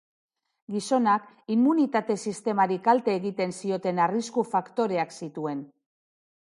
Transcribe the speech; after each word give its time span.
Gizonak 0.75 1.27
inmunitate 1.55 2.15
sistemari 2.31 2.79
kalte 2.89 3.15
egiten 3.21 3.55
zioten 3.59 4.05
arrisku 4.09 4.47
faktoreak 4.57 5.19
zituen. 5.23 5.63